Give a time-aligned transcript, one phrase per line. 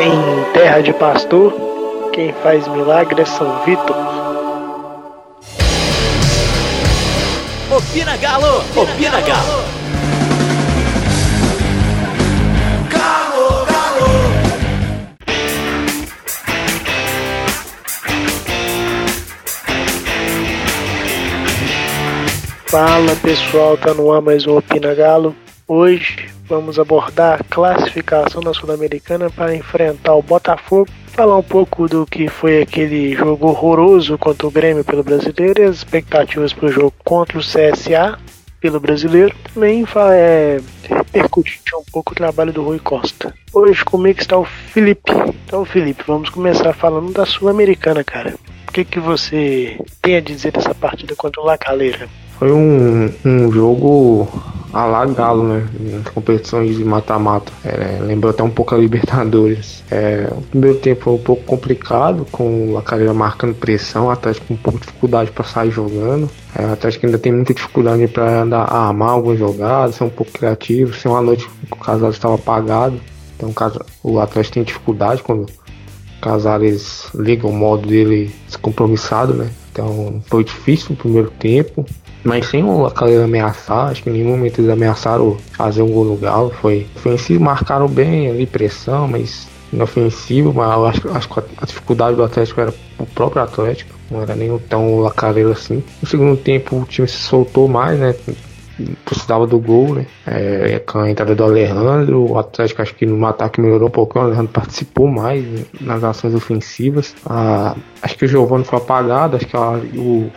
[0.00, 1.52] Em terra de pastor,
[2.12, 3.96] quem faz milagre é São Vitor.
[7.68, 8.58] Opina Galo!
[8.76, 9.64] Opina Galo!
[12.88, 14.08] Galo, galo!
[22.66, 25.34] Fala pessoal, tá no ar mais um Opina Galo.
[25.70, 32.06] Hoje vamos abordar a classificação da Sul-Americana para enfrentar o Botafogo, falar um pouco do
[32.06, 36.72] que foi aquele jogo horroroso contra o Grêmio pelo Brasileiro e as expectativas para o
[36.72, 38.18] jogo contra o CSA
[38.62, 39.34] pelo Brasileiro.
[39.52, 43.34] Também é, repercutir um pouco o trabalho do Rui Costa.
[43.52, 45.12] Hoje comigo está o Felipe.
[45.44, 48.36] Então, Felipe, vamos começar falando da Sul-Americana, cara.
[48.66, 52.08] O que, que você tem a dizer dessa partida contra o La Calera?
[52.38, 54.28] Foi um, um jogo
[54.72, 55.66] a la Galo, né?
[55.80, 57.52] Em competições de mata-mata.
[57.64, 59.82] É, lembrou até um pouco a Libertadores.
[59.90, 64.54] É, o primeiro tempo foi um pouco complicado, com o Lacareira marcando pressão, Atlético com
[64.54, 66.28] um pouco de dificuldade para sair jogando.
[66.54, 71.08] É, Atlético ainda tem muita dificuldade para armar algumas jogadas, ser um pouco criativo, ser
[71.08, 73.00] uma noite que o Casares estava apagado.
[73.36, 73.52] Então
[74.02, 75.46] o Atlético tem dificuldade quando
[76.20, 79.48] Casares liga o modo dele descompromissado, né?
[79.78, 81.86] Então foi difícil no primeiro tempo.
[82.24, 86.04] Mas sem o Lacaleira ameaçar, acho que em nenhum momento eles ameaçaram fazer um gol
[86.04, 86.50] no Galo.
[86.60, 90.52] Foi ofensivo, marcaram bem ali, pressão, mas inofensivo.
[90.52, 94.58] Mas acho, acho que a dificuldade do Atlético era o próprio Atlético, não era nem
[94.68, 95.82] tão Lacaleira assim.
[96.02, 98.14] No segundo tempo o time se soltou mais, né?
[99.04, 100.06] Precisava do gol, né?
[100.26, 104.18] É, com a entrada do Alejandro, o Atlético acho que no ataque melhorou um pouco,
[104.18, 107.14] o Alejandro participou mais né, nas ações ofensivas.
[107.26, 110.30] Ah, acho que o Giovanni foi apagado, acho que a, o,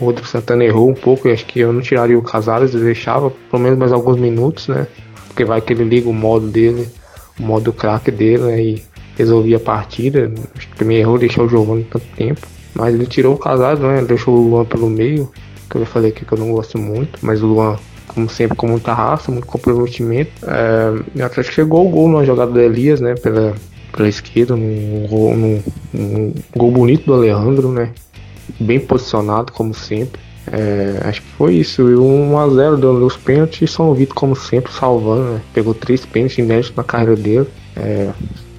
[0.00, 2.80] o Rodrigo Santana errou um pouco e acho que eu não tiraria o Casares, eu
[2.80, 4.86] deixava pelo menos mais alguns minutos, né?
[5.26, 6.88] Porque vai que ele liga o modo dele,
[7.38, 8.62] o modo craque dele, né?
[8.62, 8.82] E
[9.16, 10.32] resolvia a partida.
[10.56, 12.40] Acho que primeiro errou deixou o Giovanni tanto tempo.
[12.74, 14.02] Mas ele tirou o Casares, né?
[14.02, 15.30] Deixou o Luan pelo meio,
[15.68, 17.76] que eu falei aqui que eu não gosto muito, mas o Luan,
[18.08, 20.32] como sempre, com muita raça, muito comprometimento.
[20.44, 23.14] É, acho que chegou o gol numa jogada do Elias, né?
[23.14, 23.54] Pela,
[23.92, 27.92] pela esquerda, num gol, num, num gol bonito do Alejandro, né?
[28.58, 30.20] bem posicionado, como sempre.
[30.50, 31.82] É, acho que foi isso.
[31.82, 35.34] E 1x0 dando os pênaltis e São Vitor, como sempre, salvando.
[35.34, 35.40] Né?
[35.52, 37.46] Pegou três pênaltis inéditos na carreira dele.
[37.76, 38.10] É,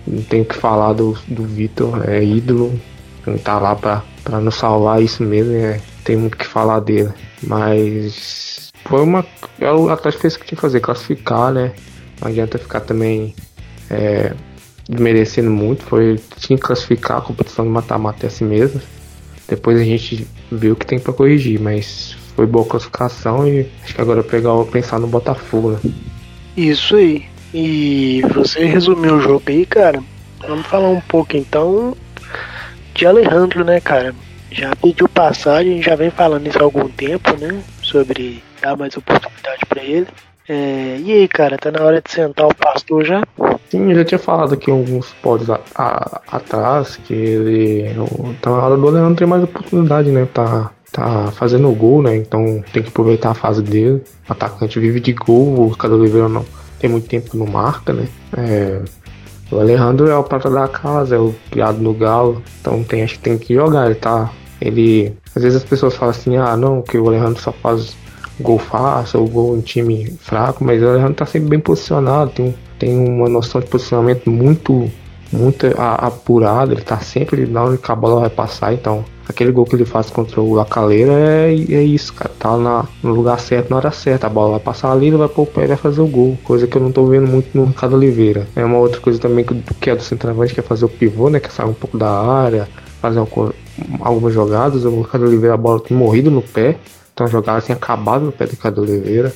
[0.05, 2.79] não tenho o que falar do, do Vitor, é ídolo.
[3.43, 5.53] Tá lá pra, pra nos salvar, isso mesmo.
[5.53, 7.09] É, tem muito o que falar dele.
[7.43, 9.23] Mas foi uma.
[9.59, 11.73] É o Atlético fez o que tinha que fazer, classificar, né?
[12.19, 13.35] Não adianta ficar também
[13.89, 14.33] é,
[14.89, 15.83] merecendo muito.
[15.83, 18.81] Foi, tinha que classificar a competição de mata-mata é assim mesmo.
[19.47, 24.01] Depois a gente viu que tem para corrigir, mas foi boa classificação e acho que
[24.01, 25.79] agora pegar pensar no Botafogo, né?
[26.57, 27.25] Isso aí.
[27.53, 30.03] E você resumiu o jogo aí, cara.
[30.47, 31.95] Vamos falar um pouco então
[32.95, 34.15] de Alejandro, né, cara?
[34.51, 37.61] Já pediu passagem, já vem falando isso há algum tempo, né?
[37.83, 40.07] Sobre dar mais oportunidade para ele.
[40.47, 43.23] É, e aí, cara, tá na hora de sentar o pastor já?
[43.69, 47.95] Sim, eu já tinha falado aqui alguns pods atrás que ele.
[48.41, 50.27] Tá na hora do Leandro ter mais oportunidade, né?
[50.33, 52.15] Tá, tá fazendo gol, né?
[52.15, 54.01] Então tem que aproveitar a fase dele.
[54.27, 56.43] O atacante vive de gol, o Ricardo Oliveira não
[56.79, 58.07] tem muito tempo não marca, né?
[58.35, 58.81] É,
[59.51, 63.15] o Alejandro é o prata da casa, é o criado no galo, então tem, acho
[63.15, 64.31] que tem que jogar, ele tá.
[64.61, 65.13] Ele.
[65.35, 67.95] Às vezes as pessoas falam assim, ah não, que o Alejandro só faz
[68.39, 72.55] gol fácil ou gol em time fraco, mas o Alejandro tá sempre bem posicionado, tem,
[72.77, 74.89] tem uma noção de posicionamento muito
[75.31, 79.75] muito apurado, ele tá sempre na onde a bola vai passar, então aquele gol que
[79.75, 83.77] ele faz contra o Lacaleira é, é isso, cara, tá na, no lugar certo na
[83.77, 86.01] hora certa, a bola vai passar ali, ele vai pôr o pé e vai fazer
[86.01, 88.47] o gol, coisa que eu não tô vendo muito no Ricardo Oliveira.
[88.55, 91.29] É uma outra coisa também que, que é do centroavante, que é fazer o pivô,
[91.29, 92.67] né, que sair um pouco da área,
[92.99, 93.19] fazer
[93.99, 96.77] algumas jogadas, o Ricardo Oliveira a bola tem morrido no pé,
[97.19, 99.33] então a jogada tem acabado no pé do Ricardo Oliveira.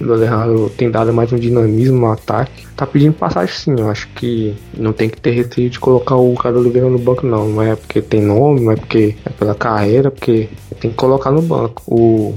[0.00, 2.66] O Alejandro tem dado mais um dinamismo no ataque.
[2.74, 6.32] Tá pedindo passagem sim, eu acho que não tem que ter receio de colocar o
[6.32, 7.48] Ricardo Oliveira no banco não.
[7.48, 10.48] Não é porque tem nome, não é porque é pela carreira, porque
[10.80, 11.82] tem que colocar no banco.
[11.86, 12.34] O,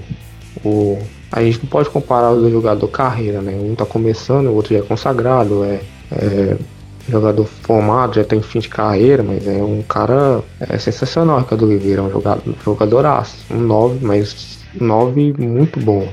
[0.64, 1.00] o,
[1.32, 3.54] a gente não pode comparar os dois jogadores carreira, né?
[3.54, 5.82] Um tá começando, o outro já é consagrado, é,
[6.12, 6.58] é
[7.10, 12.02] jogador formado, já tem fim de carreira, mas é um cara é sensacional, Ricardo Oliveira,
[12.02, 16.08] é um jogador, jogadoraço, um 9, mas 9 muito bom.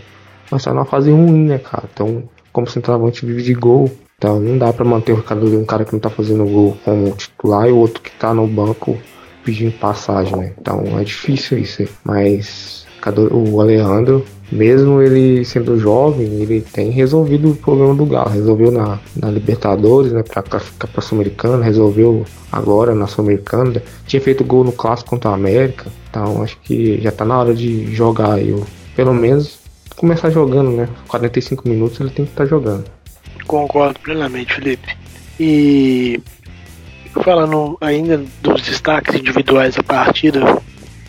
[0.51, 1.85] Mas tá numa fase ruim, né, cara?
[1.93, 3.91] Então, como centroavante vive de gol.
[4.19, 7.11] Então não dá para manter o Ricardo um cara que não tá fazendo gol como
[7.13, 8.99] titular e o outro que tá no banco
[9.43, 10.53] pedindo passagem, né?
[10.61, 11.89] Então é difícil isso.
[12.05, 12.87] Mas
[13.33, 18.31] o Alejandro mesmo ele sendo jovem, ele tem resolvido o problema do Galo.
[18.31, 23.83] Resolveu na, na Libertadores, né, para classificar para Sul-Americana, resolveu agora na Sul-Americana.
[24.07, 27.55] Tinha feito gol no clássico contra a América, então acho que já tá na hora
[27.55, 28.55] de jogar aí,
[28.97, 29.61] pelo menos
[29.97, 30.89] começar jogando, né?
[31.09, 32.85] 45 minutos ele tem que estar tá jogando.
[33.47, 34.97] Concordo plenamente, Felipe.
[35.39, 36.21] E
[37.23, 40.61] falando ainda dos destaques individuais da partida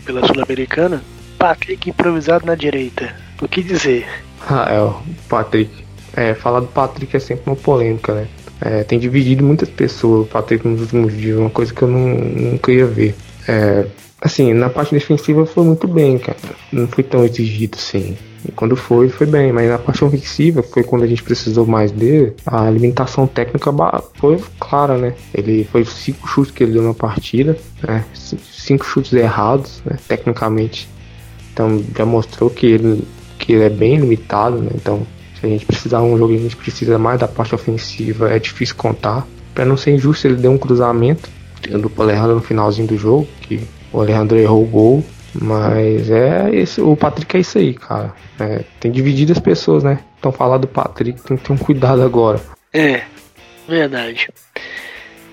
[0.04, 1.02] pela Sul-Americana,
[1.38, 3.14] Patrick improvisado na direita.
[3.42, 4.06] O que dizer?
[4.48, 4.94] Ah, é, o
[5.28, 5.70] Patrick.
[6.14, 8.28] É, falar do Patrick é sempre uma polêmica, né?
[8.60, 12.56] É, tem dividido muitas pessoas o Patrick nos últimos dias, uma coisa que eu não,
[12.58, 13.16] queria ver.
[13.48, 13.86] É,
[14.20, 16.38] assim, na parte defensiva foi muito bem, cara.
[16.70, 18.16] Não foi tão exigido assim.
[18.46, 19.52] E quando foi, foi bem.
[19.52, 22.34] Mas na parte ofensiva, foi quando a gente precisou mais dele.
[22.46, 23.72] A alimentação técnica
[24.14, 25.14] foi clara, né?
[25.34, 28.04] Ele foi cinco chutes que ele deu na partida, né?
[28.14, 29.96] Cinco chutes errados, né?
[30.06, 30.88] Tecnicamente
[31.52, 33.04] então já mostrou que ele,
[33.42, 34.70] que ele é bem limitado, né?
[34.74, 35.04] Então
[35.38, 38.38] se a gente precisar de um jogo, a gente precisa mais da parte ofensiva, é
[38.38, 39.26] difícil contar.
[39.52, 41.28] Para não ser injusto, ele deu um cruzamento
[41.68, 43.60] do Alejandro no finalzinho do jogo, que
[43.92, 45.04] o Alejandro errou o gol.
[45.34, 48.14] Mas é esse, o Patrick é isso aí, cara.
[48.38, 49.98] É, tem dividido as pessoas, né?
[50.18, 52.40] Então falar do Patrick tem que ter um cuidado agora.
[52.72, 53.02] É,
[53.66, 54.28] verdade.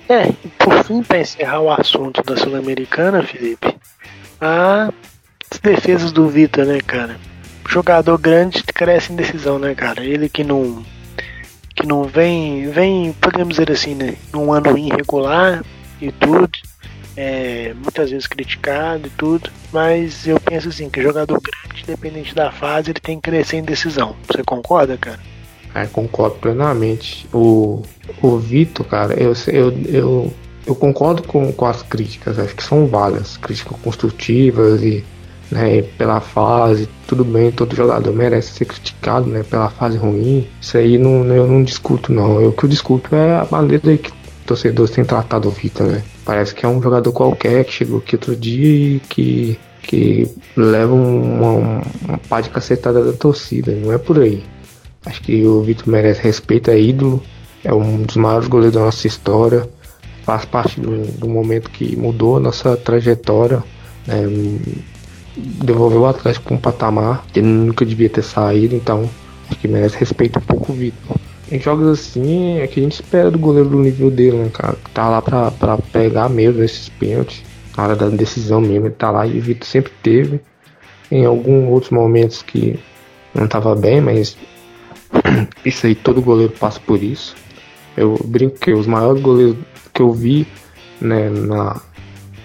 [0.08, 3.76] É, por fim, para encerrar o assunto da Sul-Americana, Felipe,
[4.42, 7.18] as defesas do Vitor, né, cara?
[7.70, 10.04] Jogador grande cresce em decisão, né, cara?
[10.04, 10.84] Ele que não
[11.76, 15.64] que não vem, vem, podemos dizer assim, né, num ano irregular
[16.02, 16.50] e tudo,
[17.16, 22.52] é, muitas vezes criticado e tudo, mas eu penso assim, que jogador grande, independente da
[22.52, 24.14] fase, ele tem que crescer em decisão.
[24.28, 25.20] Você concorda, cara?
[25.74, 27.30] É, concordo plenamente.
[27.32, 27.84] O,
[28.22, 30.34] o Vitor, cara, eu, eu, eu,
[30.66, 35.06] eu concordo com, com as críticas, acho que são várias, críticas construtivas e
[35.52, 40.48] né, pela fase, tudo bem, todo jogador merece ser criticado, né, pela fase ruim.
[40.62, 42.40] Isso aí não, eu não discuto não.
[42.40, 44.12] Eu, o que eu discuto é a maneira que
[44.46, 46.04] torcedores têm tratado o Vitor, né?
[46.26, 50.94] Parece que é um jogador qualquer que chegou aqui outro dia e que, que leva
[50.94, 53.72] uma, uma pá de cacetada da torcida.
[53.72, 54.44] Não é por aí.
[55.06, 57.22] Acho que o Vitor merece respeito, é ídolo,
[57.64, 59.70] é um dos maiores goleiros da nossa história,
[60.24, 63.64] faz parte do, do momento que mudou a nossa trajetória.
[64.06, 64.26] Né?
[65.40, 69.10] Devolveu o Atlético para um patamar que ele nunca devia ter saído, então
[69.50, 71.18] acho que merece respeito um pouco o Vitor.
[71.52, 74.78] Em jogos assim, é que a gente espera do goleiro do nível dele, né, cara?
[74.94, 77.44] Tá lá pra, pra pegar mesmo esses pênaltis,
[77.76, 80.42] na hora da decisão mesmo, ele tá lá e o Vitor sempre teve.
[81.12, 82.80] Em alguns outros momentos que
[83.34, 84.38] não tava bem, mas
[85.66, 87.36] isso aí todo goleiro passa por isso.
[87.98, 89.58] Eu brinco que os maiores goleiros
[89.94, 90.48] que eu vi
[91.02, 91.82] né, na,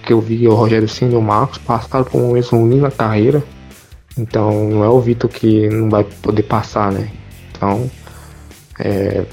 [0.04, 3.42] que eu vi o Rogério Ceni e o Marcos passaram por um ruim na carreira.
[4.16, 7.10] Então não é o Vitor que não vai poder passar, né?
[7.50, 7.90] Então
[8.78, 9.24] é,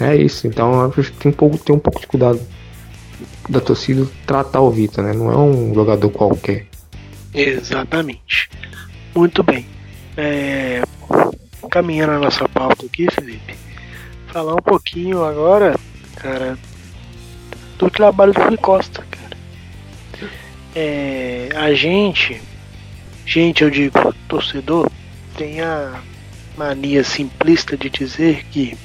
[0.00, 0.46] é isso.
[0.46, 2.40] Então acho que tem um pouco, tem um pouco de cuidado
[3.48, 5.12] da torcida tratar o Vitor, né?
[5.12, 6.66] Não é um jogador qualquer.
[7.32, 8.50] Exatamente.
[9.14, 9.66] Muito bem.
[10.16, 10.82] É,
[11.70, 13.54] caminhando a nossa pauta aqui, Felipe.
[14.28, 15.78] Falar um pouquinho agora,
[16.16, 16.58] cara,
[17.78, 19.04] do trabalho do Rui Costa,
[20.76, 22.38] é, a gente,
[23.24, 24.90] gente, eu digo, torcedor,
[25.34, 26.02] tem a
[26.54, 28.76] mania simplista de dizer que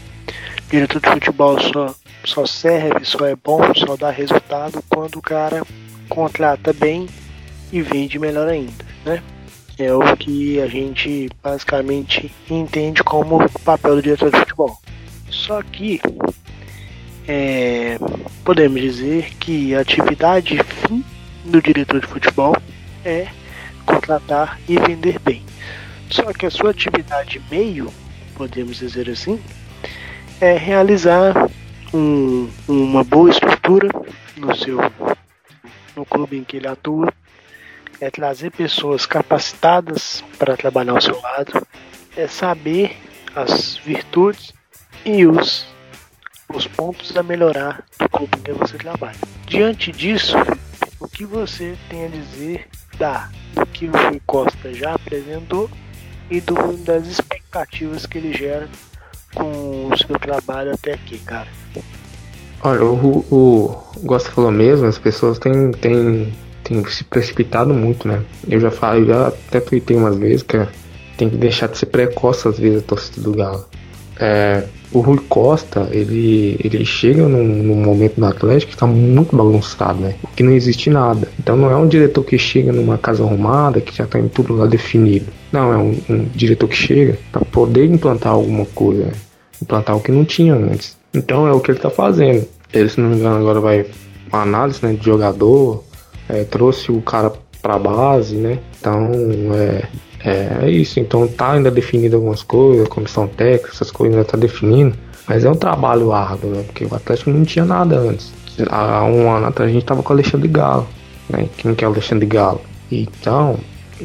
[0.70, 5.64] diretor de futebol só, só serve, só é bom, só dá resultado quando o cara
[6.08, 7.10] contrata bem
[7.74, 9.22] e vende melhor ainda, né?
[9.78, 14.80] É o que a gente basicamente entende como o papel do diretor de futebol.
[15.30, 16.00] Só que
[17.28, 17.98] é,
[18.46, 20.58] podemos dizer que a atividade
[21.46, 22.56] do diretor de futebol
[23.04, 23.28] é
[23.86, 25.44] contratar e vender bem.
[26.10, 27.92] Só que a sua atividade meio,
[28.36, 29.42] podemos dizer assim,
[30.40, 31.50] é realizar
[31.94, 33.90] um, uma boa estrutura
[34.36, 34.80] no seu
[35.96, 37.14] no clube em que ele atua,
[38.00, 41.68] é trazer pessoas capacitadas para trabalhar ao seu lado,
[42.16, 42.98] é saber
[43.36, 44.54] as virtudes
[45.06, 45.66] e os,
[46.54, 49.18] os pontos a melhorar do clube em que você trabalha.
[49.46, 50.36] Diante disso,
[51.02, 52.68] o que você tem a dizer
[52.98, 55.70] da do que o Rui Costa já apresentou
[56.30, 56.56] e do,
[56.86, 58.70] das expectativas que ele gera
[59.34, 61.48] com o seu trabalho até aqui, cara.
[62.64, 66.32] Olha, o, o Costa falou mesmo, as pessoas têm, têm,
[66.64, 68.24] têm se precipitado muito, né?
[68.48, 70.58] Eu já falei, já até tuitei umas vezes que
[71.18, 73.66] tem que deixar de ser precoce às vezes a torcida do Galo.
[74.22, 79.36] É, o Rui Costa, ele, ele chega num, num momento no Atlético que está muito
[79.36, 80.16] bagunçado, né?
[80.36, 81.28] Que não existe nada.
[81.40, 84.56] Então não é um diretor que chega numa casa arrumada, que já está em tudo
[84.56, 85.26] lá definido.
[85.52, 89.12] Não, é um, um diretor que chega para poder implantar alguma coisa, né?
[89.62, 90.98] implantar o que não tinha antes.
[91.14, 92.46] Então é o que ele está fazendo.
[92.74, 93.86] Ele, se não me engano, agora vai
[94.32, 95.84] uma análise né, de jogador,
[96.30, 98.60] é, trouxe o cara para base, né?
[98.80, 99.12] Então
[99.54, 99.84] é,
[100.24, 104.38] é, é, isso, então tá ainda definido algumas coisas, comissão técnica, essas coisas ainda tá
[104.38, 104.96] definindo,
[105.28, 106.64] mas é um trabalho árduo, né?
[106.64, 108.32] Porque o Atlético não tinha nada antes.
[108.70, 110.88] Há um ano atrás a gente tava com o Alexandre Galo,
[111.30, 111.48] né?
[111.58, 112.62] Quem que é o Alexandre Galo?
[112.92, 113.58] Então,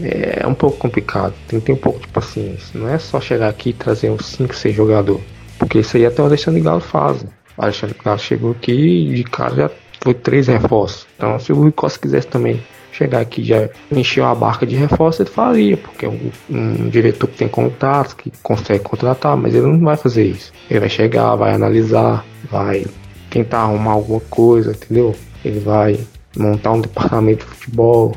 [0.02, 2.78] é um pouco complicado, tem que ter um pouco de paciência.
[2.78, 5.22] Não é só chegar aqui e trazer uns 5, 6 jogadores,
[5.58, 7.22] porque isso aí até o Alexandre Galo faz.
[7.22, 7.30] Né?
[7.56, 9.70] O Alexandre Galo chegou aqui e de cara já
[10.00, 11.06] foi três reforços.
[11.16, 12.62] Então, se o Rui Costa quisesse também
[12.96, 17.28] chegar aqui já encheu a barca de reforço, ele faria, porque é um, um, diretor
[17.28, 20.52] que tem contatos, que consegue contratar, mas ele não vai fazer isso.
[20.70, 22.86] Ele vai chegar, vai analisar, vai
[23.28, 25.14] tentar arrumar alguma coisa, entendeu?
[25.44, 26.00] Ele vai
[26.36, 28.16] montar um departamento de futebol,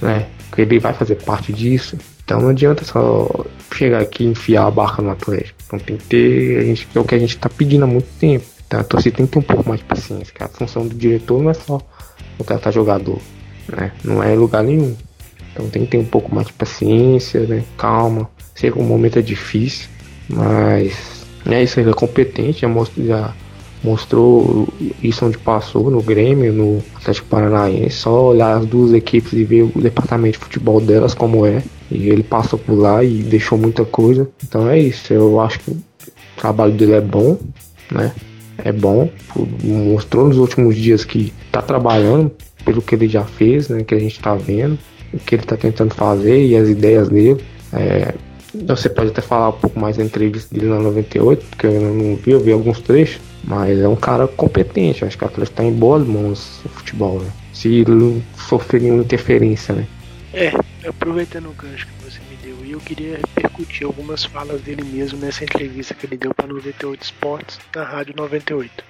[0.00, 0.26] né?
[0.48, 1.96] Porque ele vai fazer parte disso.
[2.24, 3.28] Então não adianta só
[3.74, 5.58] chegar aqui e enfiar a barca no Atlético.
[5.66, 8.08] Então tem que ter, a gente, é o que a gente está pedindo há muito
[8.20, 8.44] tempo.
[8.66, 10.94] Então a torcida tem que ter um pouco mais de paciência, que a função do
[10.94, 11.80] diretor não é só
[12.38, 13.18] contratar jogador
[13.68, 13.92] né?
[14.04, 14.96] Não é lugar nenhum.
[15.52, 17.62] Então tem que ter um pouco mais de paciência, né?
[17.76, 18.28] Calma.
[18.54, 19.88] Sei que o momento é difícil,
[20.28, 23.34] mas é isso, ele é competente, já, mostrou, já
[23.82, 24.68] mostrou
[25.02, 29.62] isso onde passou, no Grêmio, no Atlético Paranaense, só olhar as duas equipes e ver
[29.62, 31.62] o departamento de futebol delas como é.
[31.90, 34.28] E ele passou por lá e deixou muita coisa.
[34.42, 35.82] Então é isso, eu acho que o
[36.36, 37.38] trabalho dele é bom,
[37.90, 38.12] né?
[38.58, 39.10] É bom,
[39.64, 42.30] mostrou nos últimos dias que tá trabalhando
[42.64, 44.78] pelo que ele já fez, né, que a gente está vendo,
[45.12, 47.42] o que ele está tentando fazer e as ideias dele.
[47.72, 48.14] É,
[48.54, 52.16] você pode até falar um pouco mais da entrevista dele na 98, porque eu não
[52.16, 55.64] vi, eu vi alguns trechos, mas é um cara competente, acho que o Atlético está
[55.64, 57.30] em boas mãos no futebol, né?
[57.52, 59.86] Se ele sofrer nenhuma interferência, né?
[60.34, 60.52] É,
[60.86, 65.44] aproveitando o gancho que você me deu, eu queria repercutir algumas falas dele mesmo nessa
[65.44, 68.84] entrevista que ele deu para 98 Esportes na Rádio 98,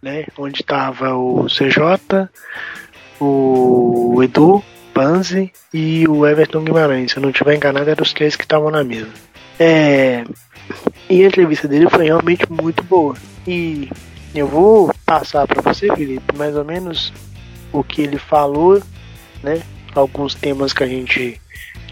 [0.00, 0.26] né?
[0.38, 2.28] Onde estava o CJ,
[3.22, 4.62] o Edu,
[4.92, 7.12] Panzi e o Everton Guimarães.
[7.12, 9.10] Se eu não estiver enganado, eram os três que estavam na mesa.
[9.58, 10.24] É...
[11.08, 13.14] E a entrevista dele foi realmente muito boa.
[13.46, 13.88] E
[14.34, 17.12] eu vou passar para você, Felipe, mais ou menos
[17.72, 18.82] o que ele falou,
[19.42, 19.62] né?
[19.94, 21.40] Alguns temas que a gente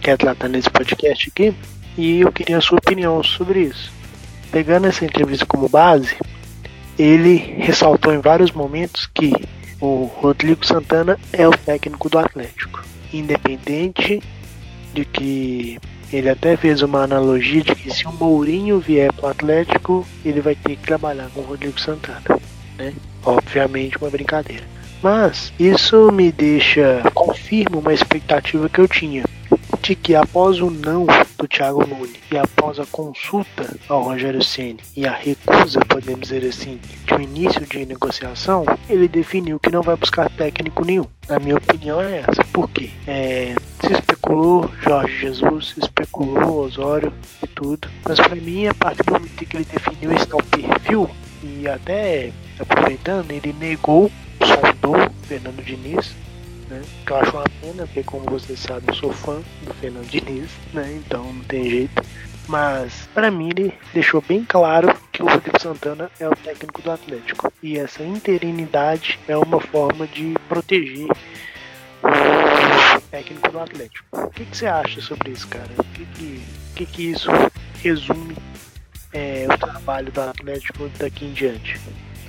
[0.03, 1.55] quer tratar nesse podcast aqui.
[1.97, 3.93] E eu queria a sua opinião sobre isso.
[4.51, 6.17] Pegando essa entrevista como base,
[6.99, 9.33] ele ressaltou em vários momentos que
[9.81, 12.85] o Rodrigo Santana é o técnico do Atlético.
[13.13, 14.23] Independente
[14.93, 15.79] de que
[16.13, 20.41] ele até fez uma analogia de que se o Mourinho vier para o Atlético, ele
[20.41, 22.23] vai ter que trabalhar com o Rodrigo Santana.
[22.77, 22.93] Né?
[23.25, 24.65] Obviamente uma brincadeira.
[25.03, 29.25] Mas isso me deixa, confirma uma expectativa que eu tinha
[29.83, 31.07] de que após o não
[31.39, 36.47] do Thiago Nunes e após a consulta ao Rogério Ceni e a recusa, podemos dizer
[36.47, 41.07] assim, de um início de negociação, ele definiu que não vai buscar técnico nenhum.
[41.29, 42.45] Na minha opinião é essa.
[42.53, 42.91] Por quê?
[43.07, 47.89] É, se especulou Jorge Jesus, se especulou Osório e tudo.
[48.07, 51.09] Mas para mim, a partir do momento que ele definiu esse tal perfil,
[51.43, 54.11] e até aproveitando, ele negou,
[54.41, 56.15] sondou Fernando Diniz
[56.71, 56.83] né?
[57.05, 60.51] Que eu acho uma pena, porque como você sabe, eu sou fã do Fernando Diniz,
[60.73, 61.01] né?
[61.05, 62.03] Então não tem jeito.
[62.49, 66.91] Mas para mim ele deixou bem claro que o Rodrigo Santana é o técnico do
[66.91, 67.53] Atlético.
[67.63, 71.07] E essa interinidade é uma forma de proteger
[72.03, 74.07] o técnico do Atlético.
[74.13, 75.69] O que, que você acha sobre isso, cara?
[75.79, 76.43] O que, que,
[76.75, 77.31] que, que isso
[77.83, 78.37] resume
[79.13, 81.79] é, o trabalho do Atlético daqui em diante?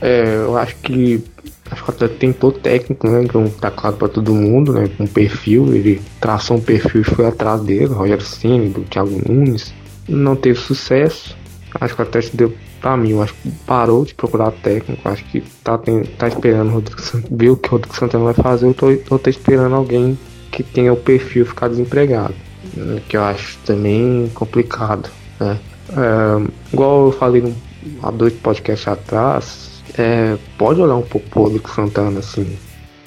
[0.02, 1.24] É, eu acho que
[1.70, 3.28] acho que o Atlético tentou técnico, né?
[3.28, 4.90] Que não tá claro pra todo mundo, né?
[5.00, 9.74] Um perfil, ele traçou um perfil e foi atrás dele, Rogério Ceni, do Thiago Nunes.
[10.08, 11.38] Não teve sucesso.
[11.80, 15.08] Acho que o Atlético deu pra mim, eu acho que parou de procurar técnico.
[15.08, 18.24] Acho que tá, tem, tá esperando o Rodrigo Santana, ver o que o Rodrigo Santana
[18.26, 18.66] vai fazer.
[18.66, 20.18] Eu tô, eu tô esperando alguém
[20.52, 22.34] que tenha o perfil ficar desempregado.
[22.76, 25.60] Né, que eu acho também complicado, né?
[25.90, 27.54] É, igual eu falei
[28.02, 32.58] há dois podcasts atrás, é, pode olhar um pouco pro Rodrigo Santana, assim,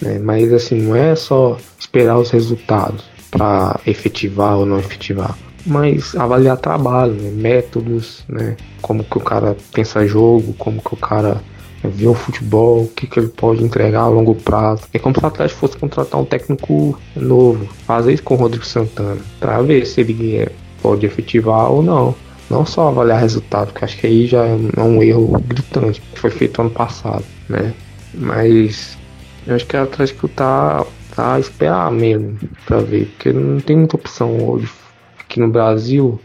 [0.01, 0.19] né?
[0.19, 5.37] Mas assim, não é só esperar os resultados para efetivar ou não efetivar,
[5.67, 7.31] mas avaliar trabalho, né?
[7.31, 8.57] métodos, né?
[8.81, 11.41] Como que o cara pensa jogo, como que o cara
[11.89, 14.83] vê o futebol, o que, que ele pode entregar a longo prazo.
[14.93, 18.65] É como se o Atlético fosse contratar um técnico novo, fazer isso com o Rodrigo
[18.65, 20.49] Santana, para ver se ele é,
[20.83, 22.15] pode efetivar ou não.
[22.51, 26.31] Não só avaliar resultado, que acho que aí já é um erro gritante, que foi
[26.31, 27.73] feito ano passado, né?
[28.13, 28.99] Mas
[29.47, 30.85] eu acho que o Atlético tá,
[31.15, 34.71] tá a esperar mesmo pra ver, porque não tem muita opção hoje
[35.19, 36.21] aqui no Brasil.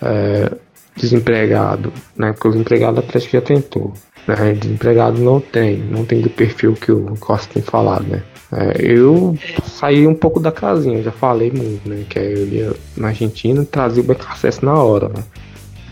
[0.00, 0.52] É,
[0.96, 2.32] desempregado, né?
[2.32, 3.92] Porque os empregados o Atlético já tentou.
[4.26, 4.52] Né?
[4.54, 8.22] Desempregado não tem, não tem do perfil que o Costa tem falado, né?
[8.52, 12.04] É, eu saí um pouco da casinha, já falei muito, né?
[12.08, 15.24] Que eu ia na Argentina trazer o BKSS na hora, né?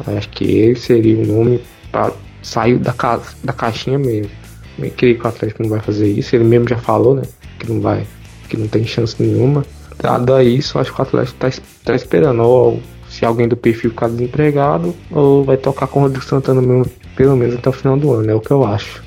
[0.07, 4.30] Acho que ele seria o nome para sair da, ca da caixinha mesmo.
[4.78, 7.23] Eu creio que o Atlético não vai fazer isso, ele mesmo já falou, né?
[7.59, 8.07] Que não vai,
[8.49, 9.64] que não tem chance nenhuma.
[10.00, 11.50] Dado a isso, acho que o Atlético tá,
[11.85, 12.80] tá esperando ou
[13.11, 17.37] se alguém do perfil ficar desempregado ou vai tocar com o Rodrigo Santana mesmo, pelo
[17.37, 19.02] menos até o final do ano, é o que eu acho.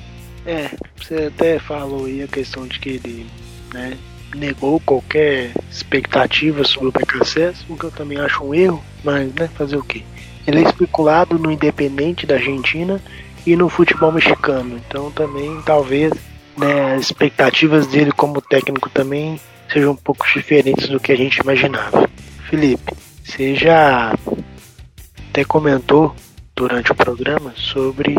[0.46, 3.26] É, você até falou aí a questão de que ele
[3.72, 3.96] né,
[4.36, 9.48] negou qualquer expectativa sobre o BKSS, o que eu também acho um erro, mas né,
[9.54, 10.02] fazer o quê?
[10.46, 13.00] Ele é especulado no Independente da Argentina
[13.46, 16.12] e no futebol mexicano, então também talvez
[16.56, 19.40] né, as expectativas dele como técnico também
[19.72, 22.08] sejam um pouco diferentes do que a gente imaginava.
[22.48, 22.92] Felipe,
[23.24, 24.14] você já
[25.30, 26.14] até comentou
[26.54, 28.16] durante o programa sobre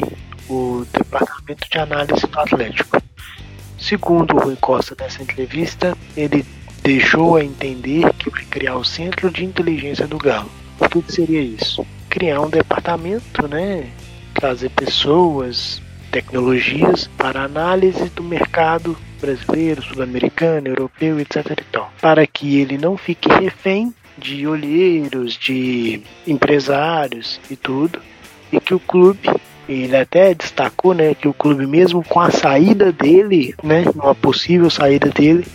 [0.50, 3.01] o departamento de análise do Atlético.
[3.79, 6.46] Segundo o Rui Costa nessa entrevista, ele
[6.82, 10.51] deixou a entender que vai criar o Centro de Inteligência do Galo.
[10.79, 11.86] O que seria isso?
[12.15, 13.89] Criar um departamento, né?
[14.34, 21.51] Trazer pessoas, tecnologias para análise do mercado brasileiro, sul-americano, europeu, etc.
[21.51, 28.00] E tal, para que ele não fique refém de olheiros, de empresários e tudo,
[28.50, 29.29] e que o clube
[29.67, 34.69] ele até destacou, né, que o clube mesmo com a saída dele, né, uma possível
[34.69, 35.45] saída dele,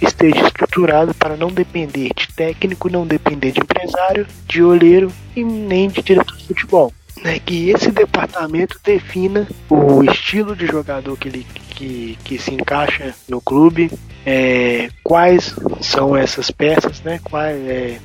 [0.00, 5.88] esteja estruturado para não depender de técnico, não depender de empresário, de olheiro e nem
[5.88, 6.92] de diretor de futebol.
[7.22, 11.46] Né, que esse departamento defina o estilo de jogador que ele
[11.80, 13.90] que, que se encaixa no clube,
[14.24, 17.98] é, quais são essas peças, né, qual é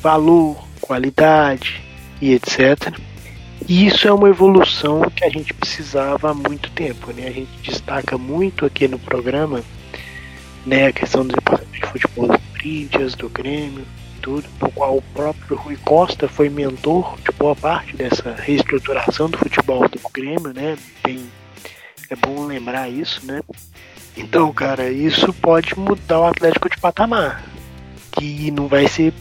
[0.00, 1.80] valor, qualidade
[2.20, 2.94] e etc.
[3.68, 7.26] E isso é uma evolução que a gente precisava há muito tempo, né?
[7.26, 9.62] A gente destaca muito aqui no programa,
[10.64, 13.84] né, a questão do departamento de futebol do Corinthians, do Grêmio,
[14.22, 19.36] tudo, no qual o próprio Rui Costa foi mentor de boa parte dessa reestruturação do
[19.36, 20.78] futebol do Grêmio, né?
[21.02, 21.28] Tem,
[22.08, 23.42] é bom lembrar isso, né?
[24.16, 27.44] Então, cara, isso pode mudar o Atlético de patamar,
[28.12, 29.12] que não vai ser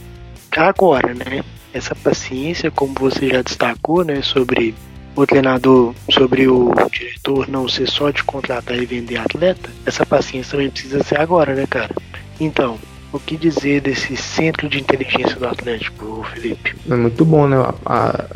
[0.55, 1.43] agora, né?
[1.73, 4.73] Essa paciência, como você já destacou, né, sobre
[5.15, 10.51] o treinador, sobre o diretor não ser só de contratar e vender atleta, essa paciência
[10.51, 11.93] também precisa ser agora, né, cara?
[12.39, 12.77] Então,
[13.11, 16.75] o que dizer desse centro de inteligência do Atlético, Felipe?
[16.89, 17.57] É muito bom, né?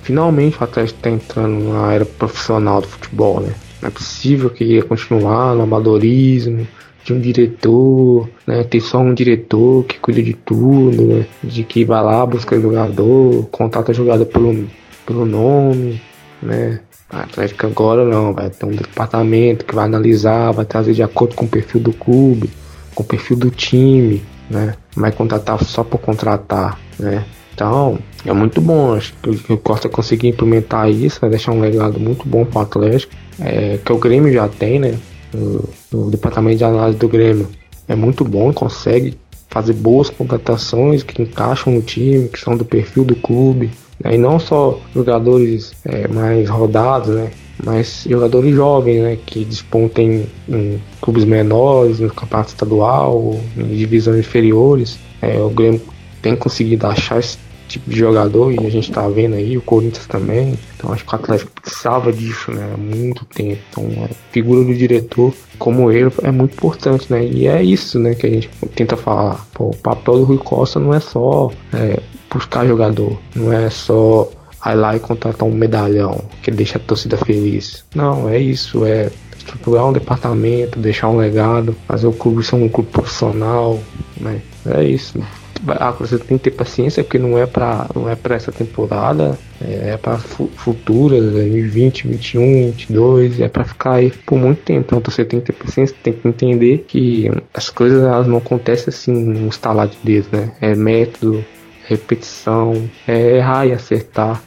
[0.02, 3.54] Finalmente o Atlético está entrando na era profissional do futebol, né?
[3.82, 6.68] Não é possível que ia continuar no amadorismo,
[7.04, 8.64] de um diretor, né?
[8.64, 11.26] Ter só um diretor que cuida de tudo, né?
[11.44, 14.68] De que vai lá, busca o jogador, contata jogador pelo,
[15.06, 16.02] pelo nome,
[16.42, 16.80] né?
[17.10, 21.36] A Atlético agora não, vai ter um departamento que vai analisar, vai trazer de acordo
[21.36, 22.50] com o perfil do clube,
[22.96, 24.76] com o perfil do time, né?
[24.96, 27.26] Vai contratar só por contratar, né?
[27.54, 28.94] Então, é muito bom.
[28.94, 32.62] Acho que o Costa conseguir implementar isso, vai deixar um legado muito bom para o
[32.64, 33.14] Atlético.
[33.40, 34.98] É, que o Grêmio já tem, né?
[35.34, 37.48] No, departamento de análise do Grêmio
[37.88, 39.18] é muito bom, consegue
[39.50, 44.16] fazer boas contratações que encaixam no time, que são do perfil do clube, né?
[44.16, 47.32] e não só jogadores é, mais rodados, né?
[47.64, 54.98] mas jogadores jovens, né, que despontem em clubes menores, no campeonato estadual, em divisões inferiores.
[55.22, 55.82] É, o Grêmio
[56.22, 57.38] tem conseguido achar esse
[57.74, 60.58] tipo de jogador e a gente tá vendo aí, o Corinthians também.
[60.76, 62.72] Então acho que o Atlético precisava disso, né?
[62.74, 63.62] Há muito tempo.
[63.70, 67.24] Então a figura do diretor como ele é muito importante, né?
[67.24, 69.46] E é isso, né, que a gente tenta falar.
[69.54, 72.00] Pô, o papel do Rui Costa não é só é,
[72.34, 74.28] buscar jogador, não é só
[74.66, 77.86] ir lá e contratar um medalhão que deixa a torcida feliz.
[77.94, 82.70] Não, é isso, é estruturar um departamento, deixar um legado, fazer o clube ser um
[82.70, 83.80] clube profissional,
[84.20, 84.42] né?
[84.66, 85.20] É isso
[85.68, 89.38] ah, você tem que ter paciência porque não é para não é para essa temporada,
[89.62, 94.88] é, é para futuras, 2020, 21, 22, é para ficar aí por muito tempo.
[94.88, 98.86] Então você tem que ter paciência, tem que entender que as coisas elas não acontecem
[98.90, 100.52] assim no estalar de dedo, né?
[100.60, 101.44] É método,
[101.88, 104.42] repetição, é errar e acertar.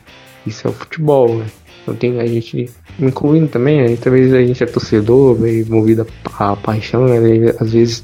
[0.47, 1.47] Isso é o futebol, né?
[1.83, 5.67] Então tem a gente, incluindo também, a gente, às vezes a gente é torcedor, meio
[5.67, 6.07] movido
[6.39, 7.55] a paixão, né?
[7.61, 8.03] às vezes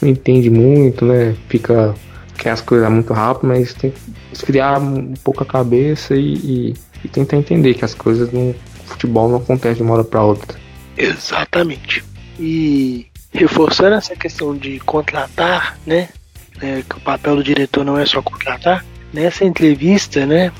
[0.00, 1.34] não entende muito, né?
[1.48, 1.94] Fica
[2.38, 4.00] quer as coisas muito rápido, mas tem que
[4.32, 8.54] esfriar um pouco a cabeça e, e, e tentar entender que as coisas no
[8.86, 10.58] futebol não acontecem de uma hora para outra.
[10.96, 12.04] Exatamente.
[12.38, 16.08] E reforçando essa questão de contratar, né?
[16.60, 18.84] É, que o papel do diretor não é só contratar.
[19.12, 20.52] Nessa entrevista, né?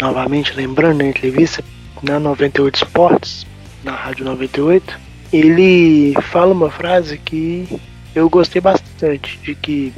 [0.00, 1.62] Novamente lembrando a entrevista
[2.02, 3.46] na 98 Sports,
[3.84, 4.98] na Rádio 98,
[5.32, 7.80] ele fala uma frase que
[8.14, 9.92] eu gostei bastante, de que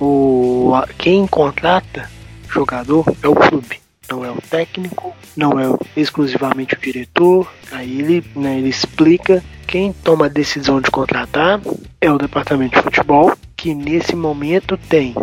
[0.00, 2.10] o quem contrata
[2.48, 7.52] jogador é o clube, não é o técnico, não é exclusivamente o diretor.
[7.70, 11.60] Aí ele, né, ele explica quem toma a decisão de contratar
[12.00, 15.14] é o departamento de futebol, que nesse momento tem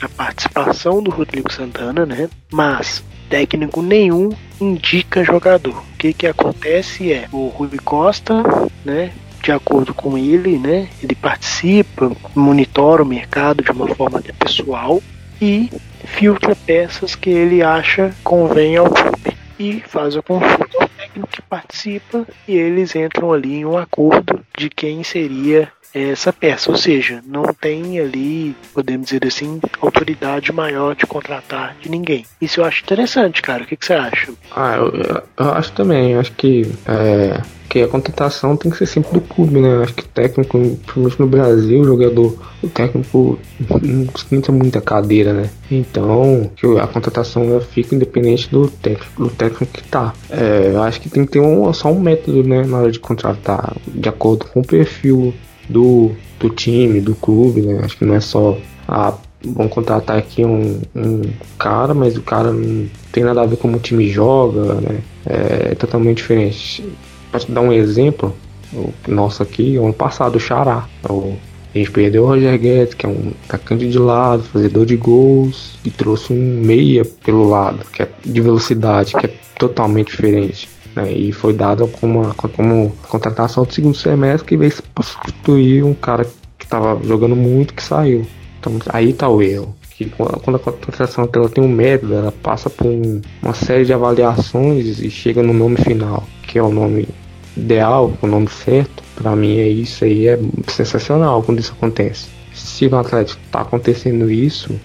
[0.00, 2.28] a participação do Rodrigo Santana, né?
[2.50, 5.76] Mas técnico nenhum indica jogador.
[5.76, 8.42] O que que acontece é o Rui Costa,
[8.84, 9.12] né?
[9.42, 10.88] De acordo com ele, né?
[11.02, 15.02] Ele participa, monitora o mercado de uma forma pessoal
[15.40, 15.70] e
[16.04, 22.26] filtra peças que ele acha convém ao clube e faz a consulta técnico que participa
[22.46, 27.44] e eles entram ali em um acordo de quem seria essa peça, ou seja, não
[27.44, 29.60] tem ali, podemos dizer assim,
[29.98, 32.24] autoridade maior de contratar de ninguém.
[32.40, 33.64] Isso eu acho interessante, cara.
[33.64, 34.32] O que, que você acha?
[34.54, 36.12] Ah, eu, eu acho também.
[36.12, 39.82] Eu acho que é, que a contratação tem que ser sempre do clube, né?
[39.82, 43.38] Acho que técnico, principalmente no Brasil, o jogador, o técnico
[43.82, 45.50] não esquenta muita cadeira, né?
[45.70, 50.14] Então, a contratação fica independente do técnico, do técnico que tá.
[50.30, 53.76] É, acho que tem que ter um, só um método, né, na hora de contratar,
[53.86, 55.34] de acordo com o perfil
[55.68, 57.80] do, do time, do clube, né?
[57.84, 58.56] Acho que não é só
[58.86, 59.12] a
[59.44, 61.22] vamos contratar aqui um, um,
[61.58, 65.00] cara, mas o cara não tem nada a ver com como o time joga, né?
[65.26, 66.84] É totalmente diferente.
[67.30, 68.34] Para te dar um exemplo,
[68.72, 70.86] o nosso aqui, ano passado, o Xará.
[71.08, 71.34] O,
[71.74, 75.78] a gente perdeu o Roger Guedes, que é um atacante de lado, fazedor de gols,
[75.84, 80.68] e trouxe um meia pelo lado, que é de velocidade, que é totalmente diferente.
[80.96, 81.12] Né?
[81.12, 86.24] E foi dado como, como contratação do segundo semestre que veio substituir um cara
[86.58, 88.26] que estava jogando muito que saiu.
[88.58, 89.74] Então aí tá o erro.
[89.90, 93.92] Que quando a contratação ela tem um método, ela passa por um, uma série de
[93.92, 97.08] avaliações e chega no nome final, que é o nome
[97.56, 99.02] ideal, o nome certo.
[99.16, 102.28] Para mim é isso aí, é sensacional quando isso acontece.
[102.54, 104.78] Se no Atlético tá acontecendo isso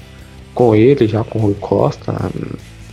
[0.56, 2.14] com ele, já com o Rui Costa,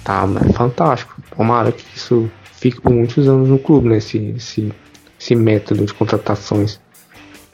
[0.05, 1.15] tá é fantástico.
[1.35, 3.97] Tomara que isso fique por muitos anos no clube, né?
[3.97, 4.73] Esse, esse,
[5.19, 6.81] esse método de contratações.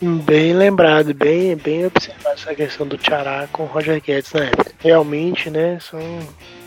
[0.00, 4.72] Bem lembrado, bem, bem observado essa questão do Tchará com o Roger Guedes na época.
[4.78, 6.00] Realmente, né, são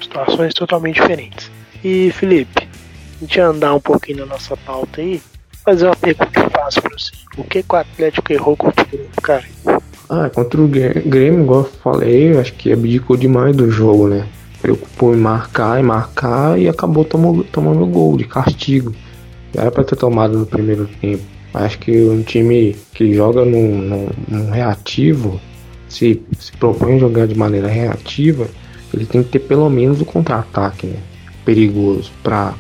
[0.01, 1.51] situações totalmente diferentes.
[1.83, 5.21] E Felipe, a gente andar um pouquinho na nossa pauta aí,
[5.63, 7.11] fazer uma pergunta fácil pra você.
[7.37, 9.45] O que, que o Atlético errou contra o Grêmio, cara?
[10.09, 14.27] Ah, contra o Grêmio, igual eu falei, acho que abdicou demais do jogo, né?
[14.59, 18.91] Preocupou em marcar e marcar e acabou tomando, tomando gol de castigo.
[19.55, 21.38] Era para ter tomado no primeiro tempo.
[21.53, 25.39] Acho que um time que joga num, num, num reativo,
[25.88, 28.47] se, se propõe a jogar de maneira reativa,
[28.93, 30.97] ele tem que ter pelo menos o contra-ataque né?
[31.43, 32.53] perigoso para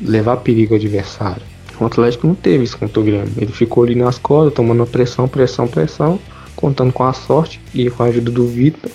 [0.00, 1.42] levar perigo ao adversário.
[1.80, 3.32] O Atlético não teve isso contra o Grêmio.
[3.36, 6.18] Ele ficou ali nas cordas, tomando pressão, pressão, pressão,
[6.54, 8.90] contando com a sorte e com a ajuda do Vitor.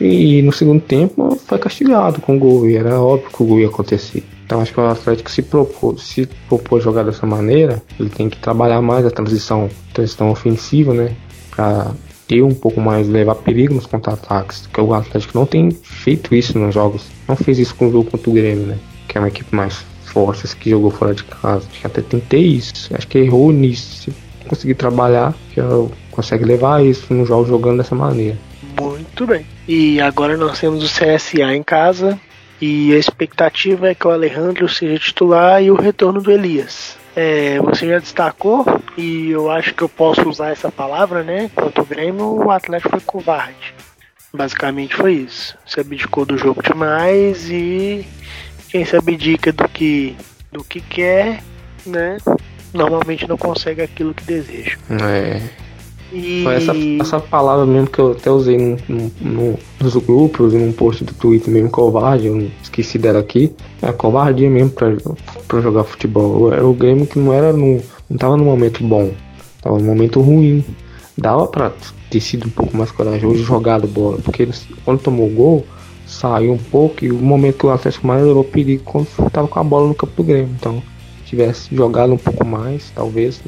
[0.00, 2.68] E no segundo tempo foi castigado com o gol.
[2.68, 4.24] E era óbvio que o gol ia acontecer.
[4.46, 8.38] Então acho que o Atlético se propôs, se propôs jogar dessa maneira, ele tem que
[8.38, 11.16] trabalhar mais a transição, transição ofensiva, né?
[11.50, 11.90] Para
[12.28, 14.68] ter um pouco mais, levar perigo nos contra-ataques.
[14.72, 17.06] Que o Atlético não tem feito isso nos jogos.
[17.26, 18.78] Não fez isso com o jogo contra o Grêmio, né?
[19.08, 21.66] Que é uma equipe mais forte, que jogou fora de casa.
[21.68, 22.94] Acho que até tentei isso.
[22.94, 24.04] Acho que errou nisso.
[24.04, 24.14] Se
[24.48, 25.60] conseguir trabalhar, que
[26.12, 28.38] consegue levar isso no jogo jogando dessa maneira.
[28.80, 29.44] Muito bem.
[29.66, 32.20] E agora nós temos o CSA em casa,
[32.60, 36.96] e a expectativa é que o Alejandro seja titular e o retorno do Elias.
[37.14, 38.64] É, você já destacou,
[38.96, 41.50] e eu acho que eu posso usar essa palavra, né?
[41.54, 43.74] Contra o Grêmio, o Atlético foi covarde.
[44.32, 45.56] Basicamente foi isso.
[45.66, 48.06] Se abdicou do jogo demais e
[48.68, 50.14] quem se abdica do que,
[50.52, 51.42] do que quer,
[51.86, 52.18] né?
[52.74, 54.76] Normalmente não consegue aquilo que deseja.
[54.90, 55.40] É,
[56.12, 56.42] e...
[56.44, 60.72] Foi essa, essa palavra mesmo que eu até usei no, no, no, nos grupos, num
[60.72, 63.52] post do Twitter mesmo, covarde, eu esqueci dela aqui.
[63.82, 64.96] É covardia mesmo pra,
[65.48, 66.52] pra jogar futebol.
[66.52, 67.80] Era o Grêmio que não era no.
[68.08, 69.12] não tava no momento bom,
[69.60, 70.64] tava no momento ruim.
[71.18, 71.72] Dava pra
[72.10, 74.46] ter sido um pouco mais corajoso e jogado bola, porque
[74.84, 75.66] quando tomou o gol,
[76.06, 79.58] saiu um pouco e o momento que o Atlético mais levou perigo quando tava com
[79.58, 80.54] a bola no campo do Grêmio.
[80.58, 80.82] Então,
[81.24, 83.42] tivesse jogado um pouco mais, talvez.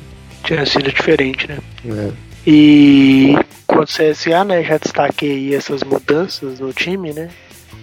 [0.45, 1.59] Tinha sido diferente, né?
[1.87, 2.28] É.
[2.51, 3.35] E
[3.67, 7.29] quanto CSA, né, já destaquei essas mudanças no time, né?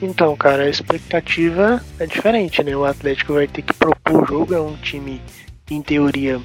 [0.01, 2.75] Então, cara, a expectativa é diferente, né?
[2.75, 5.21] O Atlético vai ter que propor o jogo, é um time,
[5.69, 6.41] em teoria,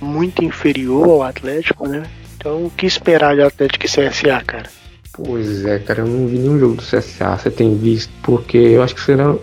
[0.00, 2.02] muito inferior ao Atlético, né?
[2.36, 4.68] Então, o que esperar de Atlético e CSA, cara?
[5.12, 8.82] Pois é, cara, eu não vi nenhum jogo do CSA, você tem visto, porque eu
[8.82, 9.36] acho que será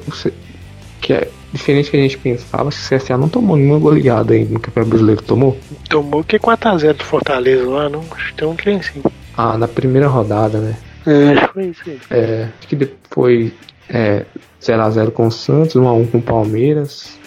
[0.99, 4.33] que é diferente do que a gente pensava, que o CSA não tomou nenhuma goleada
[4.33, 5.57] ainda no Campeonato Brasileiro, tomou?
[5.89, 8.03] Tomou que 4x0 do Fortaleza lá, não?
[8.11, 9.01] Acho que tem um trem sim.
[9.35, 10.75] Ah, na primeira rodada, né?
[11.05, 11.99] É, foi isso aí.
[12.11, 13.51] É, acho que depois
[13.89, 14.25] é,
[14.61, 17.17] 0x0 com o Santos, 1x1 com o Palmeiras.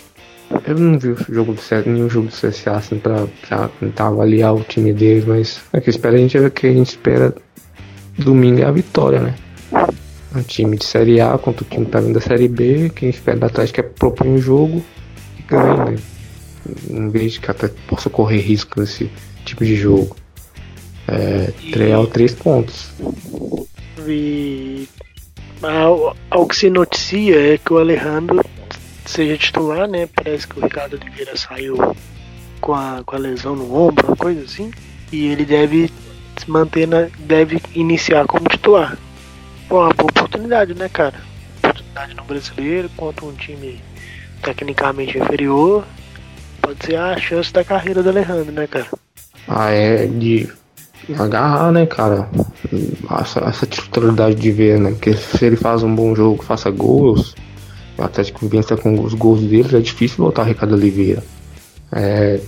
[0.66, 4.54] Eu não vi o jogo do nenhum jogo do CSA assim pra, pra tentar avaliar
[4.54, 7.34] o time deles, mas é que espera a gente é que a gente espera
[8.18, 9.34] domingo é a vitória, né?
[10.34, 13.10] Um time de Série A contra o time que tá vindo da Série B, quem
[13.10, 14.82] espera da Atlético é propor um jogo
[15.38, 15.96] e ganha, né?
[16.88, 19.10] Em vez de que até possa correr risco nesse
[19.44, 20.16] tipo de jogo.
[21.08, 22.06] É, e...
[22.12, 22.90] três pontos.
[24.06, 24.88] E
[25.62, 28.44] ao, ao que se noticia é que o Alejandro
[29.04, 30.08] seja titular, né?
[30.14, 31.76] Parece que o Ricardo Oliveira saiu
[32.60, 34.70] com a, com a lesão no ombro, uma coisa assim.
[35.12, 35.90] E ele deve
[36.38, 38.96] se manter na, deve iniciar como titular.
[39.72, 41.14] Pô, uma boa oportunidade, né, cara?
[41.56, 43.80] Oportunidade no brasileiro contra um time
[44.42, 45.86] tecnicamente inferior.
[46.60, 48.88] Pode ser a chance da carreira do Alejandro, né, cara?
[49.48, 50.46] Ah, é de
[51.18, 52.28] agarrar, né, cara?
[53.18, 54.90] Essa, essa titularidade de ver, né?
[54.90, 57.34] Porque se ele faz um bom jogo, faça gols,
[57.96, 61.24] o Atlético vença com os gols dele, é difícil voltar Ricardo Oliveira.
[61.90, 62.38] É,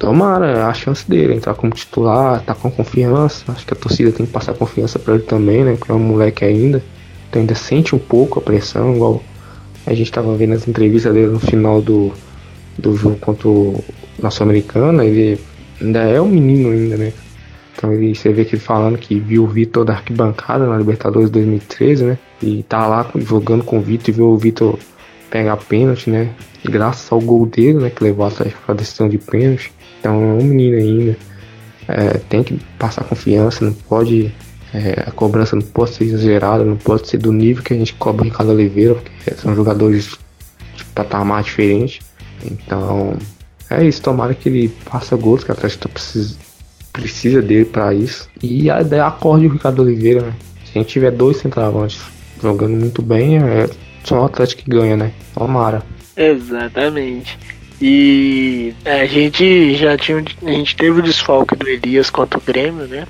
[0.00, 3.44] tomara, é a chance dele entrar como titular, tá com confiança.
[3.52, 5.76] Acho que a torcida tem que passar confiança para ele também, né?
[5.78, 6.82] Porque é um moleque ainda.
[7.28, 9.22] Então ainda sente um pouco a pressão, igual
[9.86, 12.12] a gente tava vendo as entrevistas dele no final do,
[12.76, 13.84] do jogo contra o
[14.20, 15.38] nosso americano ele
[15.80, 17.12] ainda é um menino ainda, né?
[17.76, 21.30] Então ele, você vê que ele falando que viu o Vitor da arquibancada na Libertadores
[21.30, 22.18] 2013, né?
[22.42, 24.78] E tá lá jogando com o Vitor e viu o Vitor
[25.30, 26.30] pegar pênalti, né?
[26.64, 27.90] Graças ao gol dele, né?
[27.90, 29.72] Que levou a decisão de pênalti.
[30.00, 31.16] Então é um menino ainda.
[31.86, 34.34] É, tem que passar confiança, não pode.
[34.72, 37.94] É, a cobrança não pode ser exagerada, não pode ser do nível que a gente
[37.94, 40.16] cobra o Ricardo Oliveira, porque são jogadores
[40.76, 42.00] de patamar diferente.
[42.44, 43.16] Então
[43.68, 46.36] é isso, tomara que ele faça gols, que a Atlético precisa,
[46.92, 48.28] precisa dele para isso.
[48.42, 50.34] E a ideia acorde o Ricardo Oliveira, né?
[50.64, 52.00] Se a gente tiver dois centravantes
[52.40, 53.68] jogando muito bem, é
[54.04, 55.12] só o Atlético que ganha, né?
[55.34, 55.82] Tomara.
[56.16, 57.38] Exatamente.
[57.80, 60.22] E a gente já tinha.
[60.44, 63.06] A gente teve o desfalque do Elias contra o Grêmio, né?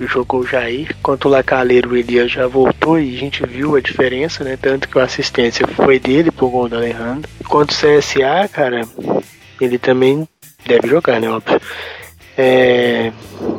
[0.00, 0.94] Jogou o Jair.
[1.02, 4.56] Contra o Lacaleiro, o Elias já voltou e a gente viu a diferença, né?
[4.60, 7.28] Tanto que a assistência foi dele pro gol do Alejandro.
[7.48, 8.82] Quanto o CSA, cara,
[9.60, 10.26] ele também
[10.66, 11.28] deve jogar, né?
[11.28, 11.60] Óbvio.
[12.36, 13.12] É,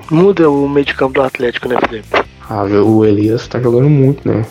[0.10, 2.08] muda o meio de campo do Atlético, né, Felipe?
[2.49, 4.45] Ah, o Elias tá jogando muito, né?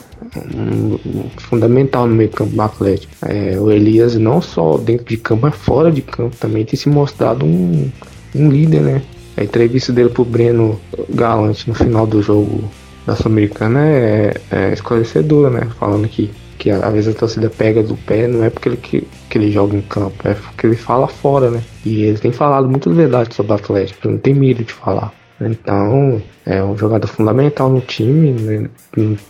[1.39, 3.13] Fundamental no meio campo do Atlético.
[3.23, 6.89] É, o Elias não só dentro de campo, mas fora de campo também tem se
[6.89, 7.91] mostrado um,
[8.35, 9.03] um líder, né?
[9.37, 10.79] A entrevista dele pro Breno
[11.11, 12.65] Galante no final do jogo
[13.07, 15.69] da Sul-Americana é, é esclarecedora, né?
[15.79, 19.07] Falando que, que às vezes a torcida pega do pé, não é porque ele, que,
[19.29, 21.63] que ele joga em campo, é porque ele fala fora, né?
[21.85, 25.13] E ele tem falado muitas verdades sobre o Atlético, não tem medo de falar.
[25.49, 28.71] Então, é um jogador fundamental no time, né?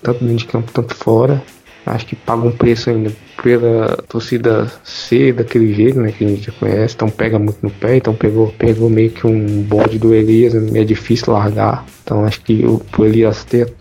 [0.02, 1.42] tanto dentro de campo, tanto fora.
[1.84, 3.10] Acho que paga um preço ainda
[3.42, 6.12] pela torcida ser daquele jeito, né?
[6.12, 9.26] Que a gente já conhece, então pega muito no pé, então pegou, pegou meio que
[9.26, 11.84] um bode do Elias, é difícil largar.
[12.04, 13.72] Então acho que o, o Elias ter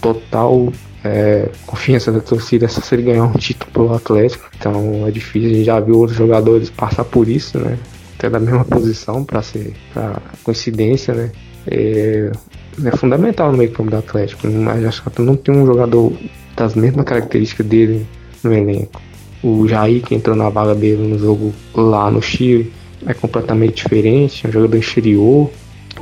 [0.00, 0.70] total
[1.02, 4.44] é, confiança da torcida é só se ele ganhar um título pro Atlético.
[4.58, 7.78] Então é difícil, a gente já viu outros jogadores passar por isso, né?
[8.18, 11.30] Até da mesma posição para ser pra coincidência, né?
[11.70, 12.30] É,
[12.84, 16.12] é fundamental no meio campo do Atlético, mas acho que não tem um jogador
[16.56, 18.06] das mesmas características dele
[18.42, 19.00] no elenco.
[19.42, 22.72] O Jair, que entrou na vaga dele no jogo lá no Chile,
[23.06, 25.50] é completamente diferente, é um jogador exterior.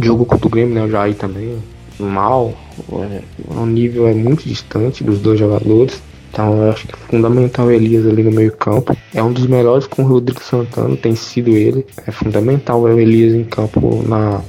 [0.00, 0.84] Jogo contra o Grêmio, né?
[0.84, 1.56] O Jair também,
[1.98, 2.54] mal.
[2.92, 6.02] É, o nível é muito distante dos dois jogadores.
[6.30, 8.96] Então eu acho que é fundamental o Elias ali no meio campo.
[9.14, 11.86] É um dos melhores com o Rodrigo Santana, tem sido ele.
[12.06, 14.42] É fundamental o Elias em campo na,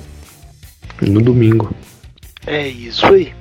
[1.01, 1.73] no domingo.
[2.45, 3.33] É isso aí.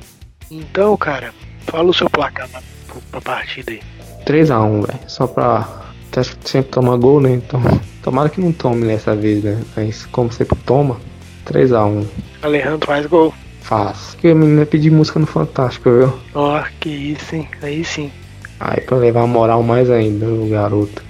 [0.50, 1.32] Então, cara,
[1.66, 2.62] fala o seu placar pra,
[3.10, 3.80] pra partida aí.
[4.24, 5.00] 3x1, velho.
[5.06, 5.84] Só pra.
[6.10, 7.32] Que sempre toma gol, né?
[7.32, 7.60] Então,
[8.02, 9.62] tomara que não tome dessa vez, né?
[9.76, 10.98] Mas como sempre toma,
[11.46, 12.06] 3x1.
[12.42, 13.34] Alejandro faz gol.
[13.60, 14.16] Faz.
[14.20, 16.18] Que a menina pedir música no Fantástico, viu?
[16.34, 17.48] Ó, oh, que isso, hein?
[17.62, 18.12] Aí sim.
[18.58, 21.04] Aí pra levar a moral mais ainda, o garoto.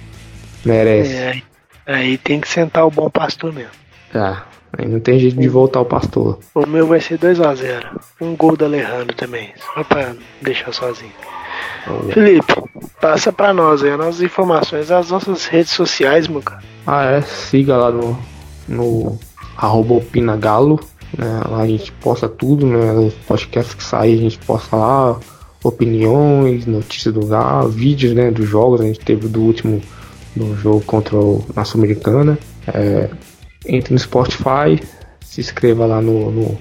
[0.65, 1.13] Merece.
[1.13, 1.41] É,
[1.85, 3.71] aí tem que sentar o bom pastor mesmo.
[4.11, 4.46] Tá.
[4.73, 6.39] Aí não tem jeito de voltar o pastor.
[6.53, 7.99] O meu vai ser 2x0.
[8.21, 9.53] Um gol do Alejandro também.
[9.73, 11.11] Só pra deixar sozinho.
[12.13, 12.53] Felipe,
[12.99, 16.61] passa pra nós aí as nossas informações, as nossas redes sociais, meu cara.
[16.85, 18.17] Ah, é, siga lá no,
[18.67, 19.17] no
[19.55, 20.79] arroba opinagalo,
[21.17, 21.41] né?
[21.49, 22.91] Lá a gente posta tudo, né?
[22.93, 25.17] Os podcasts que saem a gente posta lá,
[25.63, 28.31] opiniões, notícias do Galo, vídeos, né?
[28.31, 29.81] Dos jogos, a gente teve do último
[30.35, 32.37] do jogo contra o Nação Americana.
[32.67, 33.09] É,
[33.67, 34.81] entre no Spotify,
[35.21, 36.57] se inscreva lá no, no,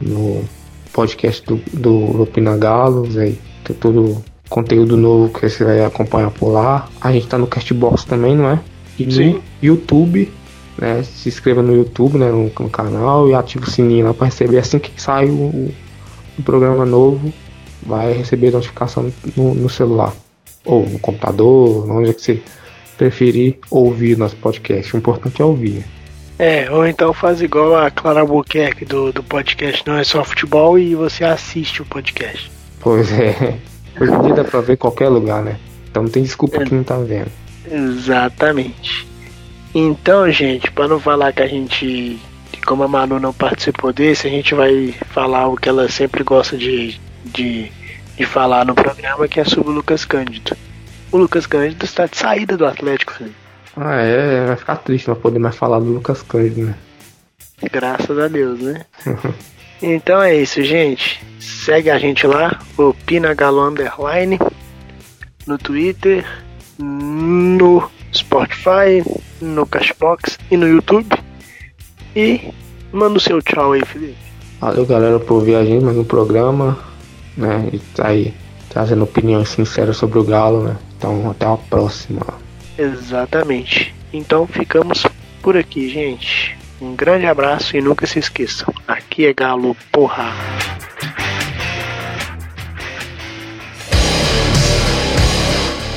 [0.00, 0.44] no
[0.92, 6.50] podcast do, do Opina Galos, aí tem todo conteúdo novo que você vai acompanhar por
[6.50, 6.88] lá.
[7.00, 8.60] A gente tá no Castbox também, não é?
[8.98, 9.32] E Sim.
[9.32, 10.30] no YouTube,
[10.78, 11.02] né?
[11.02, 12.30] Se inscreva no YouTube, né?
[12.30, 15.72] No, no canal e ative o sininho lá para receber assim que sai o,
[16.38, 17.32] o programa novo.
[17.84, 20.12] Vai receber notificação no, no celular.
[20.64, 22.42] Ou no computador, onde é que você
[22.96, 24.94] preferir ouvir nosso podcast.
[24.94, 25.84] O importante é ouvir.
[26.44, 30.76] É, ou então faz igual a Clara Albuquerque do, do podcast Não é Só Futebol
[30.76, 32.50] e você assiste o podcast.
[32.80, 33.58] Pois é.
[34.00, 35.56] Hoje em dia dá pra ver qualquer lugar, né?
[35.88, 36.64] Então não tem desculpa É.
[36.64, 37.30] que não tá vendo.
[37.70, 39.06] Exatamente.
[39.72, 42.18] Então, gente, para não falar que a gente,
[42.66, 46.56] como a Manu não participou desse, a gente vai falar o que ela sempre gosta
[46.56, 47.70] de, de,
[48.16, 50.56] de falar no programa, que é sobre o Lucas Cândido.
[51.12, 53.36] O Lucas Cândido está de saída do Atlético, Felipe.
[53.76, 56.74] Ah, é, vai ficar triste não poder mais falar do Lucas Cândido, né?
[57.70, 58.84] Graças a Deus, né?
[59.80, 61.24] então é isso, gente.
[61.40, 64.38] Segue a gente lá, o Pina Galo Underline,
[65.46, 66.26] no Twitter,
[66.78, 69.02] no Spotify,
[69.40, 71.08] no Cashbox e no YouTube.
[72.14, 72.52] E
[72.92, 74.16] manda o seu tchau aí, Felipe.
[74.60, 76.78] Valeu, galera, por ouvir a gente mais um programa,
[77.36, 77.68] né?
[77.72, 78.34] E tá aí
[78.68, 80.76] trazendo opiniões sinceras sobre o Galo, né?
[80.96, 82.22] Então, até a próxima.
[82.78, 83.94] Exatamente.
[84.12, 85.06] Então ficamos
[85.42, 86.56] por aqui, gente.
[86.80, 88.72] Um grande abraço e nunca se esqueçam.
[88.86, 90.32] Aqui é Galo, porra.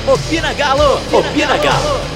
[0.06, 1.00] Opina Galo!
[1.12, 2.15] Opina Galo!